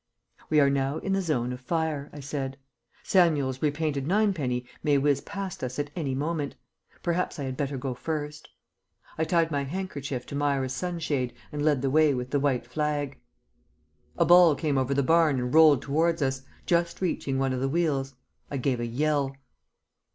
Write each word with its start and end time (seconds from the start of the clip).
"We 0.49 0.59
are 0.59 0.69
now 0.71 0.97
in 0.97 1.13
the 1.13 1.21
zone 1.21 1.53
of 1.53 1.61
fire," 1.61 2.09
I 2.11 2.21
said. 2.21 2.57
"Samuel's 3.03 3.61
repainted 3.61 4.07
ninepenny 4.07 4.65
may 4.81 4.97
whiz 4.97 5.21
past 5.21 5.63
us 5.63 5.77
at 5.77 5.91
any 5.95 6.15
moment. 6.15 6.55
Perhaps 7.03 7.37
I 7.37 7.43
had 7.43 7.55
better 7.55 7.77
go 7.77 7.93
first." 7.93 8.49
I 9.19 9.25
tied 9.25 9.51
my 9.51 9.63
handkerchief 9.63 10.25
to 10.25 10.35
Myra's 10.35 10.73
sunshade 10.73 11.33
and 11.51 11.61
led 11.63 11.83
the 11.83 11.91
way 11.91 12.15
with 12.15 12.31
the 12.31 12.39
white 12.39 12.65
flag. 12.65 13.19
A 14.17 14.25
ball 14.25 14.55
came 14.55 14.79
over 14.79 14.95
the 14.95 15.03
barn 15.03 15.37
and 15.39 15.53
rolled 15.53 15.83
towards 15.83 16.23
us, 16.23 16.41
just 16.65 16.99
reaching 16.99 17.37
one 17.37 17.53
of 17.53 17.59
the 17.59 17.69
wheels. 17.69 18.15
I 18.49 18.57
gave 18.57 18.79
a 18.79 18.87
yell. 18.87 19.35